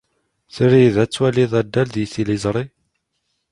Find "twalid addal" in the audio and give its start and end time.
1.11-1.89